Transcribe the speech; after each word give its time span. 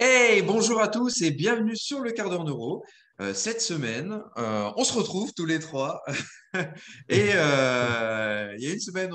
Hey, 0.00 0.42
bonjour 0.42 0.80
à 0.80 0.86
tous 0.86 1.22
et 1.22 1.32
bienvenue 1.32 1.74
sur 1.74 1.98
le 1.98 2.12
quart 2.12 2.30
d'heure 2.30 2.44
neuro. 2.44 2.84
Euh, 3.20 3.34
cette 3.34 3.60
semaine, 3.60 4.22
euh, 4.36 4.70
on 4.76 4.84
se 4.84 4.92
retrouve 4.92 5.34
tous 5.34 5.44
les 5.44 5.58
trois. 5.58 6.04
et 7.08 7.30
euh, 7.34 8.54
il 8.56 8.62
y 8.64 8.68
a 8.68 8.72
une 8.72 8.78
semaine, 8.78 9.10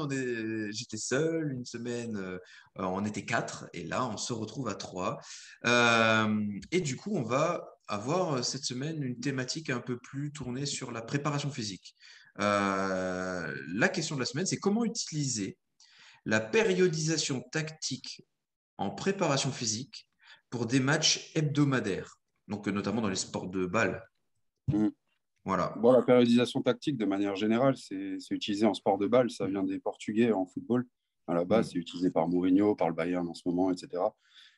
j'étais 0.73 0.97
seul, 0.97 1.53
une 1.53 1.63
semaine, 1.63 2.37
on 2.75 3.05
était 3.05 3.23
quatre, 3.23 3.69
et 3.71 3.85
là, 3.85 4.05
on 4.05 4.17
se 4.17 4.33
retrouve 4.33 4.67
à 4.67 4.75
trois. 4.75 5.21
et 5.63 6.81
du 6.81 6.97
coup, 6.97 7.15
on 7.15 7.23
va 7.23 7.63
avoir 7.87 8.43
cette 8.43 8.65
semaine 8.65 9.01
une 9.01 9.21
thématique 9.21 9.69
un 9.69 9.79
peu 9.79 9.97
plus 9.97 10.33
tournée 10.33 10.65
sur 10.65 10.91
la 10.91 11.01
préparation 11.01 11.49
physique. 11.49 11.95
la 12.35 13.89
question 13.93 14.15
de 14.15 14.19
la 14.19 14.25
semaine, 14.25 14.45
c'est 14.45 14.59
comment 14.59 14.83
utiliser 14.83 15.57
la 16.25 16.41
périodisation 16.41 17.39
tactique 17.53 18.21
en 18.77 18.89
préparation 18.89 19.53
physique 19.53 20.09
pour 20.53 20.67
des 20.67 20.79
matchs 20.79 21.31
hebdomadaires, 21.33 22.19
donc 22.47 22.67
notamment 22.67 23.01
dans 23.01 23.09
les 23.09 23.15
sports 23.15 23.47
de 23.47 23.65
balle. 23.65 24.07
Mm. 24.67 24.89
Voilà. 25.45 25.73
Bon, 25.79 25.91
la 25.91 26.03
périodisation 26.03 26.61
tactique, 26.61 26.95
de 26.95 27.05
manière 27.05 27.35
générale, 27.35 27.75
c'est 27.75 28.19
utilisé 28.29 28.63
en 28.67 28.75
sport 28.75 28.99
de 28.99 29.07
balle. 29.07 29.31
Ça 29.31 29.47
vient 29.47 29.63
des 29.63 29.79
Portugais 29.79 30.31
en 30.31 30.45
football. 30.45 30.85
À 31.25 31.33
la 31.33 31.43
base, 31.43 31.65
mm. 31.65 31.69
c'est 31.71 31.79
utilisé 31.79 32.11
par 32.11 32.27
Mourinho, 32.27 32.75
par 32.75 32.87
le 32.87 32.93
Bayern 32.93 33.27
en 33.27 33.33
ce 33.33 33.41
moment, 33.47 33.71
etc. 33.71 34.03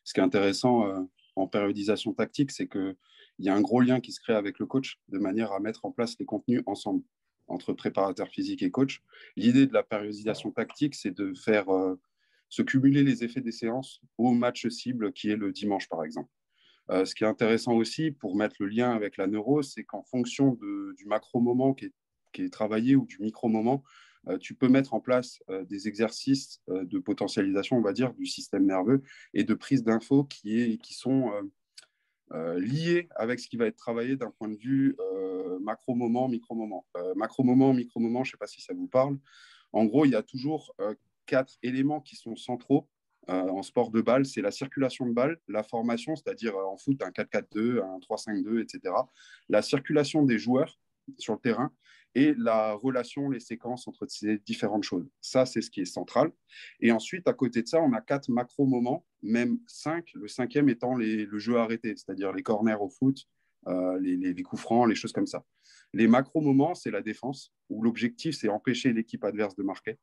Ce 0.04 0.14
qui 0.14 0.20
est 0.20 0.24
intéressant 0.24 0.86
euh, 0.86 1.00
en 1.38 1.48
périodisation 1.48 2.12
tactique, 2.12 2.52
c'est 2.52 2.68
qu'il 2.68 2.98
y 3.40 3.48
a 3.48 3.56
un 3.56 3.62
gros 3.62 3.80
lien 3.80 4.02
qui 4.02 4.12
se 4.12 4.20
crée 4.20 4.36
avec 4.36 4.60
le 4.60 4.66
coach 4.66 5.00
de 5.08 5.18
manière 5.18 5.54
à 5.54 5.62
mettre 5.62 5.86
en 5.86 5.92
place 5.92 6.18
les 6.20 6.26
contenus 6.26 6.62
ensemble 6.66 7.04
entre 7.48 7.72
préparateur 7.72 8.28
physique 8.28 8.64
et 8.64 8.70
coach. 8.70 9.02
L'idée 9.38 9.66
de 9.66 9.74
la 9.74 9.84
périodisation 9.84 10.52
tactique, 10.52 10.94
c'est 10.94 11.12
de 11.12 11.34
faire 11.34 11.74
euh, 11.74 11.98
se 12.56 12.62
cumuler 12.62 13.04
les 13.04 13.26
effets 13.26 13.42
des 13.42 13.52
séances 13.52 14.00
au 14.18 14.32
match 14.32 14.70
cible 14.70 15.12
qui 15.12 15.30
est 15.30 15.36
le 15.36 15.52
dimanche, 15.52 15.90
par 15.90 16.06
exemple. 16.06 16.30
Euh, 16.90 17.04
ce 17.04 17.14
qui 17.14 17.26
est 17.26 17.28
intéressant 17.28 17.74
aussi 17.74 18.12
pour 18.12 18.38
mettre 18.38 18.56
le 18.60 18.68
lien 18.68 18.92
avec 18.92 19.18
la 19.18 19.28
neuro, 19.28 19.62
c'est 19.62 19.84
qu'en 19.84 20.04
fonction 20.04 20.58
du 20.98 21.06
macro-moment 21.06 21.74
qui 21.74 21.92
est, 22.38 22.50
travaillé 22.50 22.96
ou 22.96 23.06
du 23.06 23.20
micro-moment, 23.20 23.84
euh, 24.30 24.38
tu 24.38 24.56
peux 24.56 24.70
mettre 24.70 24.94
en 24.94 25.02
place 25.02 25.40
euh, 25.50 25.66
des 25.66 25.90
exercices 25.90 26.62
de 26.68 26.98
potentialisation, 27.00 27.78
on 27.78 27.82
va 27.82 27.92
dire, 27.92 28.14
du 28.14 28.26
système 28.26 28.66
nerveux 28.66 29.02
et 29.34 29.44
de 29.44 29.54
prise 29.54 29.84
d'infos 29.84 30.24
qui, 30.24 30.78
qui 30.80 30.94
sont 30.94 31.32
liés 32.58 33.10
avec 33.16 33.42
ce 33.42 33.50
qui 33.50 33.58
va 33.58 33.66
être 33.66 33.76
travaillé 33.76 34.16
d'un 34.16 34.32
point 34.32 34.48
de 34.48 34.58
vue 34.58 34.96
macro-moment, 35.62 36.30
micro-moment. 36.30 36.86
macro-moment, 37.18 37.74
micro-moment, 37.74 38.24
je 38.24 38.30
ne 38.30 38.32
sais 38.32 38.38
pas 38.38 38.48
si 38.48 38.62
ça 38.62 38.74
vous 38.74 38.88
parle. 38.88 39.18
En 39.74 39.86
gros, 39.86 40.06
il 40.06 40.12
y 40.12 40.16
a 40.16 40.24
toujours 40.24 40.74
quatre 41.26 41.54
éléments 41.64 42.02
qui 42.02 42.16
sont 42.16 42.36
centraux 42.36 42.88
euh, 43.30 43.50
en 43.50 43.64
sport 43.64 43.90
de 43.90 44.02
balle, 44.02 44.26
c'est 44.26 44.42
la 44.42 44.52
circulation 44.52 45.08
de 45.08 45.14
balle, 45.14 45.40
la 45.48 45.64
formation, 45.64 46.16
c'est-à-dire 46.16 46.56
euh, 46.56 46.66
en 46.66 46.78
foot 46.78 47.02
un 47.02 47.10
4-4-2, 47.10 47.82
un 47.82 48.00
3-5-2, 48.00 48.62
etc. 48.62 48.94
La 49.50 49.62
circulation 49.62 50.24
des 50.24 50.38
joueurs 50.38 50.80
sur 51.18 51.34
le 51.34 51.40
terrain 51.40 51.72
et 52.14 52.34
la 52.38 52.74
relation, 52.74 53.30
les 53.30 53.40
séquences 53.40 53.88
entre 53.88 54.06
ces 54.08 54.38
différentes 54.38 54.84
choses. 54.84 55.10
Ça, 55.22 55.46
c'est 55.46 55.62
ce 55.62 55.70
qui 55.70 55.82
est 55.82 55.86
central. 55.86 56.32
Et 56.80 56.92
ensuite, 56.92 57.28
à 57.28 57.34
côté 57.34 57.62
de 57.62 57.68
ça, 57.68 57.82
on 57.82 57.94
a 57.94 58.02
quatre 58.02 58.30
macro-moments, 58.30 59.06
même 59.22 59.60
cinq, 59.68 60.12
le 60.14 60.28
cinquième 60.28 60.70
étant 60.70 60.96
le 60.96 61.40
jeu 61.40 61.58
arrêté, 61.58 61.96
c'est-à-dire 61.98 62.32
les 62.32 62.44
corners 62.44 62.78
au 62.80 62.90
foot, 62.90 63.28
euh, 63.68 64.00
les, 64.00 64.16
les, 64.16 64.44
coups 64.44 64.62
francs, 64.62 64.88
les 64.88 64.96
choses 64.96 65.12
comme 65.12 65.26
ça. 65.26 65.44
Les 65.92 66.08
macro-moments, 66.08 66.76
c'est 66.76 66.92
la 66.92 67.02
défense, 67.02 67.52
où 67.70 67.82
l'objectif, 67.82 68.36
c'est 68.36 68.50
empêcher 68.50 68.94
l'équipe 68.94 69.24
adverse 69.24 69.56
de 69.56 69.64
marquer. 69.64 69.98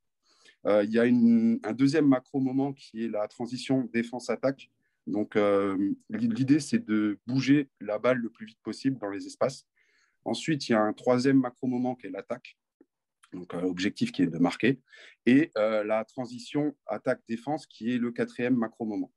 Euh, 0.67 0.85
il 0.85 0.93
y 0.93 0.99
a 0.99 1.03
un 1.03 1.73
deuxième 1.73 2.07
macro-moment 2.07 2.73
qui 2.73 3.05
est 3.05 3.09
la 3.09 3.27
transition 3.29 3.89
défense-attaque. 3.93 4.71
Donc, 5.07 5.35
euh, 5.35 5.95
l'idée, 6.11 6.61
c'est 6.61 6.85
de 6.85 7.19
bouger 7.27 7.69
la 7.81 7.99
balle 7.99 8.19
le 8.19 8.31
plus 8.31 8.47
vite 8.47 8.61
possible 8.63 8.99
dans 8.99 9.11
les 9.11 9.27
espaces. 9.27 9.67
Ensuite, 10.25 10.69
il 10.69 10.73
y 10.73 10.75
a 10.75 10.81
un 10.81 10.93
troisième 10.93 11.41
macro-moment 11.41 11.97
qui 11.97 12.07
est 12.07 12.11
l'attaque. 12.11 12.57
Donc, 13.33 13.53
euh, 13.55 13.63
objectif 13.63 14.13
qui 14.13 14.23
est 14.23 14.29
de 14.29 14.39
marquer. 14.39 14.81
Et 15.27 15.51
la 15.57 16.05
transition 16.05 16.77
attaque-défense 16.87 17.67
qui 17.67 17.93
est 17.93 17.99
le 17.99 18.13
quatrième 18.13 18.57
macro-moment. 18.57 19.13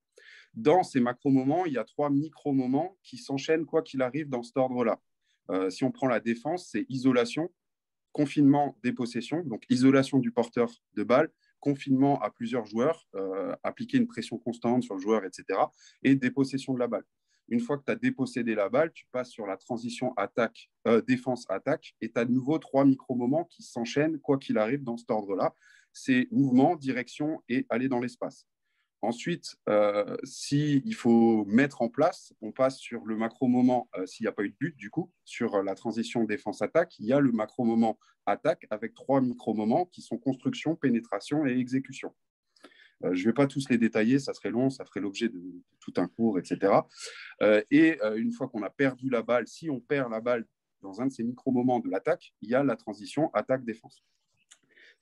Dans 0.56 0.84
ces 0.84 1.02
macro-moments, 1.02 1.66
il 1.66 1.74
y 1.74 1.78
a 1.78 1.84
trois 1.84 2.10
micro-moments 2.10 2.98
qui 3.04 3.18
s'enchaînent 3.18 3.66
quoi 3.66 3.82
qu'il 3.82 4.02
arrive 4.02 4.30
dans 4.30 4.42
cet 4.42 4.58
ordre-là. 4.58 5.00
si 5.70 5.84
on 5.84 5.92
prend 5.92 6.08
la 6.08 6.20
défense, 6.20 6.70
c'est 6.72 6.86
isolation, 6.90 7.52
confinement 8.16 8.78
des 8.82 8.94
possessions, 8.94 9.44
donc 9.44 9.66
isolation 9.70 10.20
du 10.20 10.32
porteur 10.32 10.72
de 10.94 11.04
balle, 11.04 11.30
confinement 11.60 12.18
à 12.22 12.30
plusieurs 12.30 12.66
joueurs, 12.66 13.06
euh, 13.14 13.54
appliquer 13.62 13.98
une 13.98 14.08
pression 14.08 14.38
constante 14.38 14.84
sur 14.84 14.96
le 14.96 15.02
joueur, 15.02 15.26
etc. 15.26 15.60
Et 16.02 16.16
dépossession 16.16 16.74
de 16.74 16.80
la 16.80 16.88
balle. 16.88 17.04
Une 17.50 17.60
fois 17.60 17.78
que 17.78 17.84
tu 17.84 17.92
as 17.92 17.98
dépossédé 17.98 18.56
la 18.56 18.70
balle, 18.70 18.94
tu 18.94 19.06
passes 19.12 19.32
sur 19.32 19.46
la 19.46 19.58
transition 19.58 20.14
attaque, 20.16 20.72
euh, 20.88 21.02
défense-attaque, 21.02 21.94
et 22.00 22.10
tu 22.10 22.18
as 22.18 22.24
de 22.24 22.32
nouveau 22.32 22.58
trois 22.58 22.86
micro-moments 22.86 23.44
qui 23.44 23.64
s'enchaînent, 23.64 24.18
quoi 24.20 24.38
qu'il 24.38 24.58
arrive, 24.58 24.82
dans 24.82 24.96
cet 24.96 25.12
ordre-là. 25.12 25.54
C'est 25.92 26.30
mouvement, 26.32 26.78
direction 26.78 27.44
et 27.50 27.66
aller 27.70 27.90
dans 27.90 28.00
l'espace. 28.00 28.48
Ensuite, 29.06 29.56
euh, 29.70 30.18
s'il 30.24 30.96
faut 30.96 31.46
mettre 31.46 31.84
en 31.84 31.90
place, 31.90 32.34
on 32.42 32.52
passe 32.52 32.80
sur 32.80 33.06
le 33.06 33.16
macro-moment, 33.16 33.88
euh, 33.96 34.08
s'il 34.08 34.24
n'y 34.24 34.28
a 34.28 34.32
pas 34.32 34.42
eu 34.42 34.50
de 34.50 34.56
but, 34.60 34.76
du 34.76 34.90
coup, 34.90 35.12
sur 35.26 35.62
la 35.62 35.76
transition 35.76 36.24
défense-attaque, 36.24 36.98
il 36.98 37.06
y 37.06 37.14
a 37.14 37.20
le 37.20 37.32
macro-moment 37.32 38.00
attaque 38.26 38.66
avec 38.72 38.96
trois 38.96 39.22
micro-moments 39.22 39.86
qui 39.86 40.02
sont 40.02 40.18
construction, 40.18 40.76
pénétration 40.76 41.46
et 41.46 41.52
exécution. 41.52 42.16
Euh, 43.04 43.14
je 43.14 43.22
ne 43.22 43.26
vais 43.26 43.34
pas 43.34 43.46
tous 43.46 43.70
les 43.70 43.78
détailler, 43.78 44.18
ça 44.18 44.34
serait 44.34 44.50
long, 44.50 44.72
ça 44.72 44.86
ferait 44.86 45.02
l'objet 45.02 45.30
de, 45.30 45.40
tout 45.80 45.94
un 45.98 46.08
cours, 46.08 46.40
etc. 46.40 46.74
et 47.70 48.00
une 48.16 48.32
fois 48.32 48.48
qu'on 48.48 48.64
a 48.64 48.72
perdu 48.72 49.12
la 49.12 49.22
balle, 49.22 49.48
si 49.48 49.70
on 49.70 49.80
perd 49.80 50.10
la 50.10 50.20
balle 50.20 50.48
dans 50.82 51.00
un 51.00 51.06
de 51.06 51.12
ces 51.12 51.24
micro-moments 51.24 51.80
de 51.80 51.92
l'attaque, 51.92 52.34
il 52.42 52.50
y 52.50 52.56
a 52.56 52.64
la 52.64 52.76
transition 52.76 53.30
attaque-défense. 53.36 54.04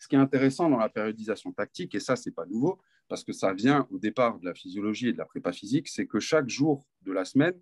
Ce 0.03 0.09
qui 0.09 0.16
est 0.16 0.19
intéressant 0.19 0.69
dans 0.69 0.80
la 0.80 0.90
périodisation 0.90 1.53
tactique, 1.53 1.96
et 1.96 2.02
ça, 2.02 2.18
ce 2.18 2.28
n'est 2.28 2.34
pas 2.34 2.46
nouveau, 2.46 2.78
parce 3.08 3.24
que 3.24 3.31
ça 3.31 3.53
vient 3.53 3.88
au 3.90 3.97
départ 3.97 4.38
de 4.38 4.46
la 4.46 4.53
physiologie 4.53 5.08
et 5.08 5.14
de 5.14 5.18
la 5.18 5.24
prépa 5.24 5.53
physique, 5.53 5.88
c'est 5.88 6.08
que 6.08 6.19
chaque 6.19 6.50
jour 6.50 6.86
de 7.03 7.14
la 7.14 7.24
semaine 7.24 7.58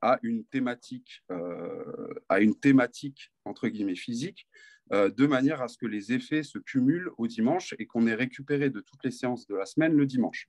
a 0.00 0.18
une 0.22 0.42
thématique, 0.46 1.22
euh, 1.30 2.14
a 2.30 2.40
une 2.40 2.58
thématique 2.58 3.30
entre 3.44 3.68
guillemets 3.68 3.94
physique, 3.94 4.48
euh, 4.94 5.10
de 5.10 5.26
manière 5.26 5.60
à 5.60 5.68
ce 5.68 5.76
que 5.76 5.84
les 5.84 6.14
effets 6.14 6.42
se 6.42 6.58
cumulent 6.58 7.10
au 7.18 7.26
dimanche 7.26 7.74
et 7.78 7.84
qu'on 7.84 8.06
ait 8.06 8.14
récupéré 8.14 8.70
de 8.70 8.80
toutes 8.80 9.04
les 9.04 9.10
séances 9.10 9.46
de 9.46 9.54
la 9.54 9.66
semaine 9.66 9.92
le 9.92 10.06
dimanche. 10.06 10.48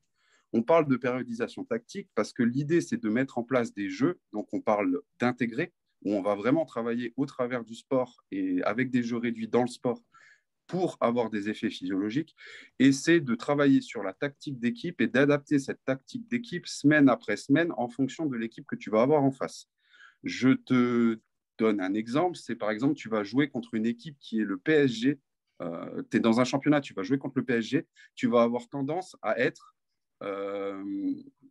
On 0.54 0.64
parle 0.64 0.88
de 0.88 0.96
périodisation 0.96 1.66
tactique 1.66 2.08
parce 2.16 2.32
que 2.32 2.44
l'idée, 2.44 2.80
c'est 2.80 3.04
de 3.04 3.10
mettre 3.10 3.38
en 3.38 3.44
place 3.44 3.74
des 3.74 3.90
jeux, 3.90 4.18
donc 4.32 4.48
on 4.54 4.62
parle 4.62 5.02
d'intégrer, 5.20 5.74
où 6.06 6.14
on 6.14 6.22
va 6.22 6.36
vraiment 6.36 6.64
travailler 6.64 7.12
au 7.18 7.26
travers 7.26 7.66
du 7.66 7.76
sport 7.76 8.24
et 8.32 8.64
avec 8.64 8.92
des 8.92 9.04
jeux 9.04 9.18
réduits 9.18 9.50
dans 9.50 9.64
le 9.64 9.68
sport 9.68 10.02
pour 10.68 10.98
avoir 11.02 11.30
des 11.30 11.50
effets 11.50 11.70
physiologiques, 11.70 12.36
et 12.80 12.92
c'est 12.92 13.20
de 13.20 13.36
travailler 13.36 13.82
sur 13.82 14.04
la 14.04 14.14
tactique 14.14 14.60
d'équipe 14.60 15.02
et 15.02 15.08
d'adapter 15.08 15.60
cette 15.60 15.84
tactique 15.86 16.28
d'équipe 16.30 16.68
semaine 16.68 17.10
après 17.10 17.38
semaine 17.38 17.72
en 17.78 17.90
fonction 17.90 18.26
de 18.26 18.38
l'équipe 18.38 18.66
que 18.66 18.76
tu 18.76 18.90
vas 18.90 19.02
avoir 19.02 19.24
en 19.24 19.32
face. 19.32 19.70
Je 20.24 20.50
te 20.50 21.20
donne 21.58 21.82
un 21.82 21.94
exemple, 21.94 22.38
c'est 22.38 22.56
par 22.56 22.72
exemple, 22.72 22.96
tu 22.96 23.10
vas 23.10 23.24
jouer 23.24 23.50
contre 23.50 23.74
une 23.74 23.86
équipe 23.86 24.18
qui 24.20 24.40
est 24.40 24.46
le 24.46 24.58
PSG, 24.58 25.20
euh, 25.62 26.04
tu 26.10 26.18
es 26.18 26.20
dans 26.20 26.40
un 26.40 26.44
championnat, 26.44 26.82
tu 26.82 26.94
vas 26.94 27.04
jouer 27.04 27.18
contre 27.18 27.38
le 27.38 27.46
PSG, 27.46 27.88
tu 28.16 28.28
vas 28.28 28.44
avoir 28.44 28.68
tendance 28.70 29.16
à 29.22 29.40
être 29.40 29.76
euh, 30.24 30.84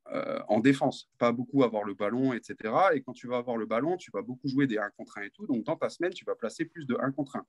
euh, 0.08 0.40
en 0.48 0.60
défense, 0.60 1.10
pas 1.18 1.32
beaucoup 1.32 1.62
avoir 1.62 1.84
le 1.84 1.94
ballon, 1.94 2.32
etc. 2.32 2.74
Et 2.94 3.02
quand 3.02 3.12
tu 3.12 3.26
vas 3.28 3.36
avoir 3.36 3.56
le 3.56 3.66
ballon, 3.66 3.96
tu 3.96 4.10
vas 4.12 4.22
beaucoup 4.22 4.48
jouer 4.48 4.66
des 4.66 4.78
1 4.78 4.90
contre 4.96 5.18
1 5.18 5.22
et 5.22 5.30
tout, 5.30 5.46
donc 5.46 5.64
dans 5.64 5.76
ta 5.76 5.90
semaine, 5.90 6.12
tu 6.12 6.24
vas 6.24 6.34
placer 6.34 6.64
plus 6.64 6.86
de 6.86 6.96
1 7.00 7.12
contre 7.12 7.36
1. 7.36 7.46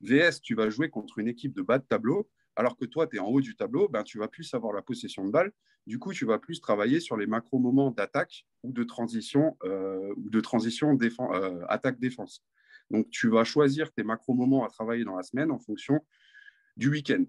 VS, 0.00 0.40
tu 0.42 0.54
vas 0.54 0.70
jouer 0.70 0.90
contre 0.90 1.18
une 1.18 1.28
équipe 1.28 1.54
de 1.54 1.62
bas 1.62 1.78
de 1.78 1.84
tableau, 1.84 2.28
alors 2.56 2.76
que 2.76 2.86
toi, 2.86 3.06
tu 3.06 3.16
es 3.16 3.18
en 3.18 3.26
haut 3.26 3.40
du 3.40 3.54
tableau, 3.54 3.88
ben, 3.88 4.02
tu 4.02 4.18
vas 4.18 4.28
plus 4.28 4.52
avoir 4.54 4.72
la 4.72 4.82
possession 4.82 5.24
de 5.24 5.30
balle. 5.30 5.52
Du 5.86 5.98
coup, 5.98 6.12
tu 6.12 6.24
vas 6.24 6.38
plus 6.38 6.60
travailler 6.60 7.00
sur 7.00 7.16
les 7.16 7.26
macro-moments 7.26 7.90
d'attaque 7.90 8.46
ou 8.62 8.72
de 8.72 8.82
transition, 8.82 9.56
euh, 9.64 10.12
ou 10.16 10.30
de 10.30 10.40
transition 10.40 10.98
euh, 11.00 11.64
attaque-défense. 11.68 12.42
Donc, 12.90 13.10
tu 13.10 13.28
vas 13.28 13.44
choisir 13.44 13.92
tes 13.92 14.02
macro-moments 14.02 14.64
à 14.64 14.68
travailler 14.68 15.04
dans 15.04 15.16
la 15.16 15.22
semaine 15.22 15.50
en 15.50 15.58
fonction 15.58 16.00
du 16.76 16.88
week-end. 16.88 17.24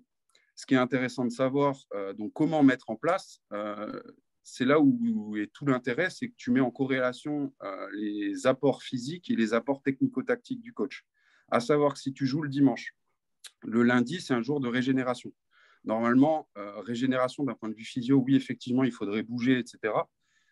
Ce 0.56 0.66
qui 0.66 0.74
est 0.74 0.78
intéressant 0.78 1.26
de 1.26 1.32
savoir, 1.32 1.78
euh, 1.94 2.14
donc 2.14 2.34
comment 2.34 2.64
mettre 2.64 2.90
en 2.90 2.96
place, 2.96 3.42
c'est 4.44 4.66
là 4.66 4.80
où, 4.80 5.36
est 5.36 5.52
tout 5.54 5.66
l'intérêt, 5.66 6.10
c'est 6.10 6.30
que 6.30 6.36
tu 6.38 6.52
mets 6.52 6.62
en 6.62 6.72
corrélation 6.72 7.54
les 7.94 8.48
apports 8.48 8.82
physiques 8.82 9.30
et 9.30 9.36
les 9.36 9.54
apports 9.54 9.84
technico-tactiques 9.84 10.62
du 10.62 10.74
coach 10.74 11.06
à 11.50 11.60
savoir 11.60 11.94
que 11.94 12.00
si 12.00 12.14
tu 12.14 12.26
joues 12.26 12.42
le 12.42 12.50
dimanche, 12.50 12.94
le 13.64 13.84
lundi, 13.84 14.22
c'est 14.22 14.34
un 14.34 14.42
jour 14.42 14.60
de 14.60 14.68
régénération. 14.68 15.34
Normalement, 15.84 16.50
euh, 16.58 16.80
régénération 16.82 17.44
d'un 17.44 17.54
point 17.54 17.70
de 17.70 17.76
vue 17.76 17.86
physio, 17.86 18.18
oui, 18.18 18.36
effectivement, 18.36 18.84
il 18.84 18.92
faudrait 18.92 19.24
bouger, 19.24 19.58
etc. 19.58 19.94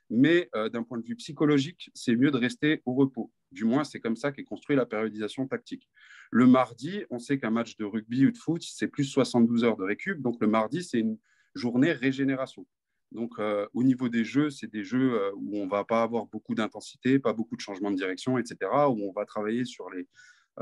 Mais 0.09 0.49
euh, 0.55 0.69
d'un 0.69 0.83
point 0.83 0.97
de 0.97 1.05
vue 1.05 1.15
psychologique, 1.15 1.89
c'est 1.93 2.15
mieux 2.15 2.31
de 2.31 2.37
rester 2.37 2.81
au 2.85 2.93
repos. 2.93 3.31
Du 3.51 3.65
moins, 3.65 3.83
c'est 3.83 3.99
comme 3.99 4.15
ça 4.15 4.31
qu'est 4.31 4.43
construite 4.43 4.77
la 4.77 4.85
périodisation 4.85 5.47
tactique. 5.47 5.89
Le 6.31 6.45
mardi, 6.45 7.03
on 7.09 7.19
sait 7.19 7.37
qu'un 7.37 7.49
match 7.49 7.75
de 7.77 7.85
rugby 7.85 8.25
ou 8.25 8.31
de 8.31 8.37
foot, 8.37 8.61
c'est 8.63 8.87
plus 8.87 9.05
72 9.05 9.63
heures 9.63 9.77
de 9.77 9.83
récup. 9.83 10.21
Donc 10.21 10.37
le 10.41 10.47
mardi, 10.47 10.83
c'est 10.83 10.99
une 10.99 11.17
journée 11.53 11.91
régénération. 11.91 12.65
Donc, 13.11 13.39
au 13.73 13.83
niveau 13.83 14.09
des 14.09 14.25
jeux, 14.25 14.49
c'est 14.49 14.69
des 14.69 14.83
jeux 14.83 15.31
où 15.35 15.57
on 15.57 15.67
va 15.67 15.85
pas 15.85 16.01
avoir 16.01 16.25
beaucoup 16.25 16.53
d'intensité, 16.53 17.17
pas 17.17 17.31
beaucoup 17.31 17.55
de 17.55 17.61
changements 17.61 17.91
de 17.91 17.95
direction, 17.95 18.37
etc. 18.37 18.57
Où 18.89 19.07
on 19.07 19.13
va 19.13 19.25
travailler 19.25 19.63
sur 19.63 19.89
les, 19.89 20.05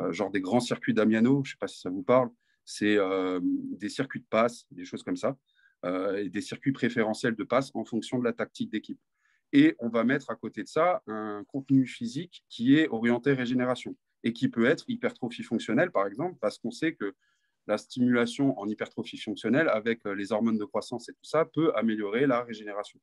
genre 0.09 0.31
des 0.31 0.41
grands 0.41 0.59
circuits 0.59 0.93
d'Amiano. 0.93 1.43
Je 1.43 1.51
sais 1.51 1.57
pas 1.59 1.67
si 1.67 1.79
ça 1.79 1.89
vous 1.89 2.03
parle. 2.03 2.29
C'est 2.65 2.97
des 3.41 3.89
circuits 3.89 4.21
de 4.21 4.25
passe, 4.29 4.65
des 4.71 4.85
choses 4.85 5.03
comme 5.03 5.17
ça, 5.17 5.37
et 5.85 6.29
des 6.29 6.41
circuits 6.41 6.71
préférentiels 6.71 7.35
de 7.35 7.43
passe 7.43 7.71
en 7.73 7.83
fonction 7.83 8.19
de 8.19 8.23
la 8.23 8.33
tactique 8.33 8.71
d'équipe. 8.71 8.99
Et 9.51 9.75
on 9.79 9.89
va 9.89 10.03
mettre 10.03 10.31
à 10.31 10.35
côté 10.35 10.63
de 10.63 10.67
ça 10.67 11.03
un 11.07 11.43
contenu 11.47 11.85
physique 11.85 12.43
qui 12.49 12.75
est 12.75 12.87
orienté 12.89 13.33
régénération 13.33 13.95
et 14.23 14.33
qui 14.33 14.49
peut 14.49 14.65
être 14.65 14.85
hypertrophie 14.87 15.43
fonctionnelle, 15.43 15.91
par 15.91 16.07
exemple, 16.07 16.37
parce 16.41 16.57
qu'on 16.57 16.71
sait 16.71 16.95
que 16.95 17.13
la 17.67 17.77
stimulation 17.77 18.59
en 18.59 18.67
hypertrophie 18.67 19.17
fonctionnelle 19.17 19.69
avec 19.69 20.05
euh, 20.05 20.15
les 20.15 20.31
hormones 20.31 20.57
de 20.57 20.65
croissance 20.65 21.07
et 21.09 21.13
tout 21.13 21.23
ça 21.23 21.45
peut 21.45 21.71
améliorer 21.75 22.27
la 22.27 22.43
régénération. 22.43 22.99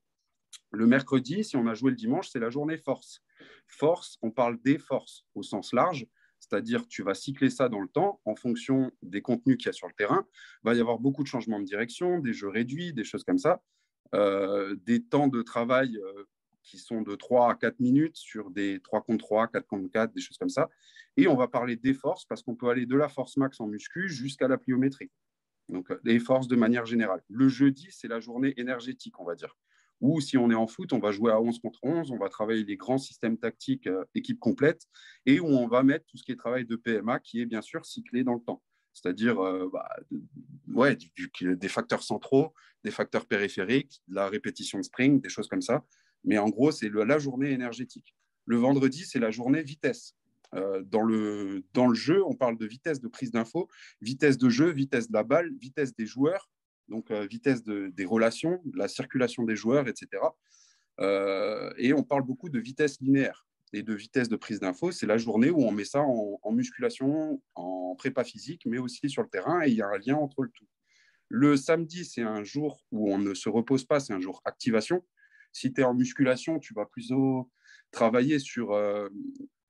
Le 0.73 0.87
mercredi, 0.87 1.45
si 1.45 1.57
on 1.57 1.67
a 1.67 1.75
joué 1.75 1.91
le 1.91 1.97
dimanche, 1.97 2.29
c'est 2.29 2.41
la 2.41 2.51
journée 2.51 2.77
force. 2.77 3.23
Force, 3.67 4.19
on 4.21 4.31
parle 4.31 4.61
des 4.63 4.79
forces 4.79 5.25
au 5.35 5.43
sens 5.43 5.73
large, 5.73 6.07
c'est-à-dire 6.51 6.87
tu 6.89 7.03
vas 7.03 7.15
cycler 7.15 7.49
ça 7.49 7.69
dans 7.69 7.81
le 7.81 7.89
temps 7.89 8.21
en 8.25 8.35
fonction 8.35 8.91
des 9.03 9.23
contenus 9.23 9.57
qu'il 9.57 9.67
y 9.67 9.69
a 9.69 9.73
sur 9.73 9.87
le 9.87 9.93
terrain. 9.95 10.27
Il 10.65 10.67
va 10.67 10.75
y 10.75 10.81
avoir 10.81 10.99
beaucoup 10.99 11.23
de 11.23 11.29
changements 11.29 11.61
de 11.61 11.65
direction, 11.65 12.19
des 12.19 12.33
jeux 12.33 12.49
réduits, 12.49 12.93
des 12.93 13.05
choses 13.05 13.23
comme 13.23 13.39
ça, 13.39 13.63
euh, 14.15 14.75
des 14.85 15.03
temps 15.03 15.29
de 15.29 15.43
travail 15.43 15.97
euh, 15.97 16.25
qui 16.63 16.79
sont 16.79 17.03
de 17.03 17.15
3 17.15 17.53
à 17.53 17.55
4 17.55 17.79
minutes 17.79 18.17
sur 18.17 18.51
des 18.51 18.81
3 18.81 19.03
contre 19.03 19.25
3, 19.25 19.49
4 19.49 19.67
contre 19.67 19.91
4, 19.91 20.13
des 20.13 20.21
choses 20.21 20.39
comme 20.39 20.49
ça. 20.49 20.69
Et 21.17 21.29
on 21.29 21.37
va 21.37 21.47
parler 21.47 21.77
des 21.77 21.95
forces 21.95 22.25
parce 22.25 22.43
qu'on 22.43 22.57
peut 22.57 22.69
aller 22.69 22.87
de 22.87 22.97
la 22.97 23.09
force 23.09 23.37
max 23.37 23.61
en 23.61 23.69
muscu 23.69 24.09
jusqu'à 24.09 24.49
la 24.49 24.59
pliométrie. 24.59 25.11
Donc, 25.69 25.89
euh, 25.91 26.19
forces 26.19 26.49
de 26.49 26.57
manière 26.57 26.85
générale. 26.85 27.23
Le 27.29 27.49
jeudi, 27.49 27.89
c'est 27.91 28.09
la 28.09 28.19
journée 28.19 28.55
énergétique, 28.57 29.21
on 29.21 29.25
va 29.25 29.37
dire. 29.37 29.57
Ou 30.01 30.21
si 30.21 30.39
on 30.39 30.51
est 30.51 30.55
en 30.55 30.67
foot, 30.67 30.93
on 30.93 30.99
va 30.99 31.13
jouer 31.13 31.31
à 31.31 31.41
11 31.41 31.59
contre 31.61 31.79
11, 31.83 32.11
on 32.11 32.19
va 32.19 32.29
travailler 32.29 32.65
les 32.65 32.77
grands 32.77 32.99
systèmes 32.99 33.37
tactiques 33.37 33.87
euh, 33.87 34.05
équipe 34.15 34.39
complète 34.39 34.87
et 35.27 35.41
où 35.41 35.47
on 35.47 35.69
va 35.69 35.83
mettre 35.83 36.07
tout 36.07 36.17
ce 36.17 36.23
qui 36.23 36.33
est 36.33 36.37
travail 36.37 36.65
de 36.65 36.77
PMA 36.77 37.21
qui 37.21 37.41
est 37.41 37.47
bien 37.47 37.63
sûr 37.63 37.85
cyclé 37.85 38.25
dans 38.25 38.35
le 38.35 38.41
temps. 38.41 38.63
C'est-à-dire 38.93 39.41
euh, 39.41 39.69
bah, 39.73 39.89
ouais, 40.69 40.97
des 41.41 41.69
facteurs 41.69 42.03
centraux, 42.03 42.53
des 42.83 42.91
facteurs 42.91 43.27
périphériques, 43.27 44.03
de 44.09 44.15
la 44.15 44.29
répétition 44.29 44.79
de 44.79 44.85
spring, 44.85 45.21
des 45.21 45.29
choses 45.29 45.49
comme 45.49 45.63
ça. 45.63 45.85
Mais 46.25 46.39
en 46.39 46.49
gros, 46.49 46.71
c'est 46.71 46.91
la 46.91 47.19
journée 47.19 47.51
énergétique. 47.51 48.15
Le 48.47 48.57
vendredi, 48.57 49.05
c'est 49.05 49.19
la 49.19 49.31
journée 49.31 49.63
vitesse. 49.63 50.17
Euh, 50.55 50.83
dans, 50.83 51.03
le, 51.03 51.63
dans 51.73 51.87
le 51.87 51.95
jeu, 51.95 52.25
on 52.25 52.35
parle 52.35 52.59
de 52.59 52.67
vitesse 52.67 53.01
de 53.01 53.09
prise 53.09 53.31
d'info, 53.31 53.69
vitesse 54.01 54.37
de 54.37 54.49
jeu, 54.49 54.71
vitesse 54.71 55.09
de 55.09 55.13
la 55.13 55.23
balle, 55.23 55.53
vitesse 55.61 55.95
des 55.95 56.07
joueurs, 56.07 56.51
donc 56.91 57.11
vitesse 57.13 57.63
des 57.65 58.05
relations, 58.05 58.61
la 58.75 58.89
circulation 58.89 59.45
des 59.45 59.57
joueurs, 59.57 59.89
etc. 59.89 60.23
Euh, 61.01 61.73
et 61.79 61.93
on 61.93 62.03
parle 62.03 62.23
beaucoup 62.23 62.51
de 62.51 62.59
vitesse 62.59 63.01
linéaire 63.01 63.47
et 63.73 63.83
de 63.83 63.95
vitesse 63.95 64.29
de 64.29 64.37
prise 64.37 64.61
d'info. 64.61 64.91
C'est 64.91 65.07
la 65.07 65.17
journée 65.17 65.51
où 65.51 65.63
on 65.63 65.71
met 65.71 65.85
ça 65.85 66.03
en, 66.03 66.53
musculation, 66.53 67.41
en 67.55 67.95
prépa 67.97 68.25
physique, 68.25 68.63
mais 68.67 68.79
aussi 68.79 69.09
sur 69.09 69.23
le 69.23 69.29
terrain, 69.29 69.63
et 69.63 69.71
il 69.71 69.77
y 69.77 69.83
a 69.83 69.87
un 69.87 69.99
lien 69.99 70.17
entre 70.17 70.43
le 70.43 70.51
tout. 70.51 70.67
Le 71.29 71.57
samedi, 71.57 72.05
c'est 72.05 72.23
un 72.23 72.43
jour 72.43 72.85
où 72.91 73.13
on 73.13 73.19
ne 73.19 73.35
se 73.35 73.49
repose 73.49 73.85
pas, 73.85 74.01
c'est 74.01 74.13
un 74.13 74.21
jour 74.21 74.43
activation. 74.45 75.05
Si 75.53 75.73
tu 75.73 75.81
es 75.81 75.85
en 75.85 75.95
musculation, 75.95 76.59
tu 76.59 76.75
vas 76.75 76.87
plutôt 76.87 77.49
travailler 77.93 78.41
sur 78.41 78.73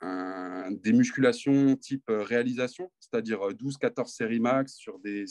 euh, 0.02 0.70
des 0.70 0.94
musculations 0.94 1.76
type 1.76 2.08
euh, 2.08 2.22
réalisation, 2.22 2.90
c'est-à-dire 2.98 3.40
12-14 3.50 4.00
euh, 4.00 4.04
séries 4.06 4.40
max 4.40 4.74
sur 4.74 4.98
des, 5.00 5.26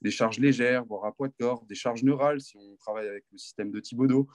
des, 0.00 0.10
charges 0.10 0.38
légères, 0.38 0.84
voire 0.84 1.04
à 1.04 1.12
poids 1.12 1.28
de 1.28 1.34
corps, 1.38 1.64
des 1.66 1.74
charges 1.74 2.02
neurales 2.02 2.40
si 2.40 2.56
on 2.56 2.76
travaille 2.76 3.08
avec 3.08 3.24
le 3.32 3.38
système 3.38 3.70
de 3.70 3.80
Thibaudot. 3.80 4.28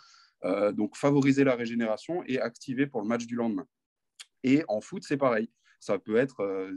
donc 0.73 0.95
favoriser 0.95 1.44
la 1.44 1.56
régénération 1.56 2.23
et 2.27 2.39
activer 2.39 2.88
pour 2.88 3.01
le 3.01 3.07
match 3.07 3.25
du 3.25 3.35
lendemain. 3.35 3.67
Et 4.44 4.63
en 4.67 4.81
foot, 4.81 5.03
c'est 5.03 5.17
pareil. 5.17 5.50
Ça 5.79 5.97
peut 5.97 6.17
être 6.17 6.71